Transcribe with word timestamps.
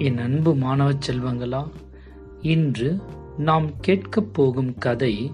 என் 0.00 0.18
அன்பு 0.18 0.54
மாணவ 0.54 0.90
செல்வங்களா 0.90 1.66
இன்று 2.42 3.00
நாம் 3.38 3.80
கேட்கப் 3.80 4.34
போகும் 4.34 4.78
கதை 4.78 5.32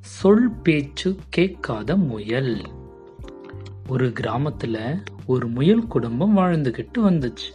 சொல் 0.00 0.50
பேச்சு 0.50 1.16
கேட்காத 1.28 1.96
முயல். 1.96 2.60
ஒரு 3.88 4.08
கிராமத்துல 4.08 5.02
ஒரு 5.26 5.48
முயல் 5.48 5.86
குடும்பம் 5.86 6.36
வாழ்ந்துகிட்டு 6.36 6.98
வந்துச்சு. 6.98 7.50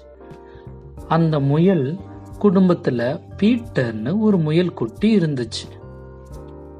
அந்த 1.08 1.40
முயல் 1.40 2.00
குடும்பத்துல 2.40 3.22
பீட்டர்னு 3.38 4.20
ஒரு 4.20 4.38
முயல் 4.38 4.74
குட்டி 4.74 5.18
இருந்துச்சு. 5.18 5.68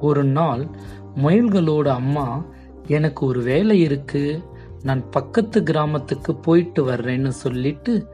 ஒரு 0.00 0.24
நாள் 0.24 0.68
முயல்களோட 1.16 1.88
அம்மா 1.88 2.44
எனக்கு 2.86 3.26
ஒரு 3.26 3.42
வேலை 3.42 3.80
இருக்கு 3.80 4.42
நான் 4.82 5.10
பக்கத்து 5.10 5.62
கிராமத்துக்கு 5.62 6.34
போயிட்டு 6.34 6.86
வர்றேன்னு 6.86 7.28
சொல்லிட்டு 7.28 8.08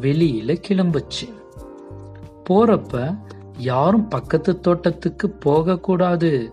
வெளியில 0.00 0.62
கிளம்புச்சு. 0.68 1.32
போறப்ப 2.50 3.18
யாரும் 3.58 4.08
பக்கத்து 4.08 4.60
தோட்டத்துக்கு 4.60 5.30
போக 5.30 5.78
கூடாது. 5.78 6.52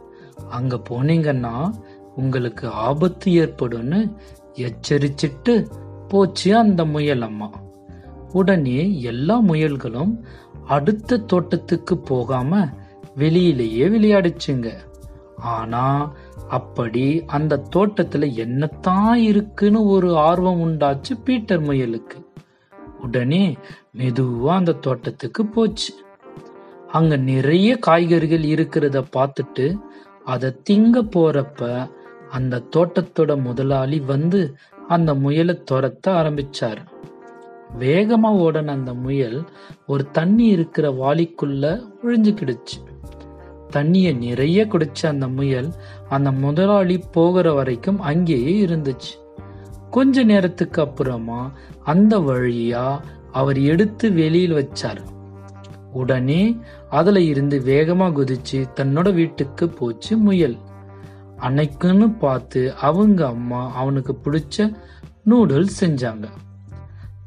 அங்க 0.49 0.81
போனீங்கன்னா 0.89 1.69
உங்களுக்கு 2.15 2.69
ஆபத்து 2.69 3.31
ஏற்படும்னு 3.31 4.15
எச்சரிச்சிட்டு 4.53 5.71
போச்சு 6.07 6.57
அந்த 6.57 6.85
முயல் 6.85 7.21
அம்மா. 7.21 7.49
உடனே 8.31 9.01
எல்லா 9.01 9.41
முயல்களும் 9.41 10.23
அடுத்த 10.65 11.17
தோட்டத்துக்கு 11.17 11.97
போகாம 11.97 12.65
வெளியிலேயே 13.17 13.89
விளையாடிச்சுங்க. 13.89 14.71
ஆனா 15.35 16.15
அப்படி 16.49 17.25
அந்த 17.25 17.63
தோட்டத்துல 17.75 18.27
என்னத்தான் 18.35 19.13
இருக்குன்னு 19.13 19.85
ஒரு 19.85 20.17
ஆர்வம் 20.17 20.61
உண்டாச்சு 20.61 21.23
பீட்டர் 21.23 21.61
முயலுக்கு. 21.61 22.30
உடனே 23.01 23.57
மெதுவா 23.97 24.51
அந்த 24.51 24.71
தோட்டத்துக்கு 24.71 25.45
போச்சு. 25.45 25.93
அங்க 26.87 27.17
நிறைய 27.17 27.77
காய்கறிகள் 27.77 28.45
இருக்கிறத 28.53 29.03
பார்த்துட்டு 29.15 29.65
அதை 30.25 30.49
திங்க 30.69 30.97
போறப்ப 31.15 31.89
அந்த 32.29 32.63
தோட்டத்தோட 32.75 33.41
முதலாளி 33.41 33.99
வந்து 33.99 34.55
அந்த 34.87 35.15
முயலை 35.15 35.63
துரத்த 35.71 36.07
ஆரம்பிச்சார். 36.07 36.81
வேகமா 37.79 38.29
ஓடன 38.45 38.67
அந்த 38.67 38.93
முயல் 38.93 39.37
ஒரு 39.87 40.03
தண்ணி 40.09 40.45
இருக்கிற 40.45 40.91
வாளிக்குள்ள 40.91 41.65
ஒழிஞ்சுக்கிடுச்சு 42.03 42.77
தண்ணிய 43.69 44.13
நிறைய 44.13 44.59
குடிச்ச 44.65 45.05
அந்த 45.05 45.27
முயல் 45.27 45.69
அந்த 46.09 46.31
முதலாளி 46.31 46.97
போகிற 47.11 47.53
வரைக்கும் 47.53 47.99
அங்கேயே 47.99 48.65
இருந்துச்சு. 48.65 49.11
கொஞ்ச 49.91 50.23
நேரத்துக்கு 50.23 50.81
அப்புறமா 50.81 51.51
அந்த 51.83 52.19
வழியா 52.19 52.99
அவர் 53.31 53.59
எடுத்து 53.61 54.13
வெளியில் 54.13 54.53
வச்சார். 54.53 55.01
உடனே 55.93 56.57
அதுல 56.89 57.21
இருந்து 57.21 57.57
வேகமா 57.59 58.07
குதிச்சு 58.11 58.65
தன்னோட 58.75 59.13
வீட்டுக்கு 59.13 59.69
போச்சு 59.69 60.17
முயல். 60.17 60.57
அன்னைக்குன்னு 61.37 62.17
பார்த்து 62.17 62.75
அவங்க 62.75 63.27
அம்மா 63.27 63.61
அவனுக்கு 63.73 64.13
பிடிச்ச 64.23 64.75
நூடுல்ஸ் 65.29 65.77
செஞ்சாங்க. 65.79 66.27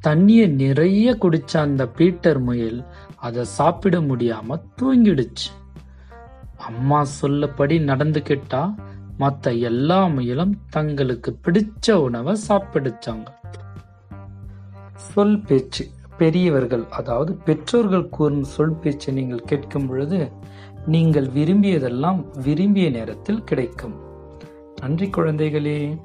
தண்ணிய 0.00 0.48
நிறைய 0.48 1.16
குடிச்ச 1.20 1.56
அந்த 1.56 1.86
பீட்டர் 1.86 2.40
முயல் 2.40 2.84
அதை 3.16 3.44
சாப்பிட 3.44 4.00
முடியாம 4.00 4.60
தூங்கிடுச்சு. 4.82 5.48
அம்மா 6.56 7.06
சொல்லப்படி 7.22 7.76
நடந்துகிட்டா 7.82 8.74
மற்ற 9.18 9.52
எல்லா 9.52 10.06
முயலும் 10.06 10.60
தங்களுக்கு 10.70 11.38
பிடிச்ச 11.44 11.92
உணவை 11.92 12.36
சாப்பிடுச்சாங்க. 12.48 13.26
சொல் 14.96 15.40
பேச்சு 15.40 15.86
பெரியவர்கள் 16.18 16.84
அதாவது 16.90 17.34
பெற்றோர்கள் 17.34 18.08
கூறும் 18.08 18.44
சொல் 18.44 18.74
பேச்சு 18.74 19.12
நீங்கள் 19.12 19.44
கேட்கும் 19.44 19.86
பொழுது 19.86 20.30
நீங்கள் 20.86 21.26
விரும்பியதெல்லாம் 21.26 22.24
விரும்பிய 22.42 22.90
நேரத்தில் 22.90 23.44
கிடைக்கும். 23.44 23.94
நன்றி 24.80 25.06
குழந்தைகளே. 25.06 25.98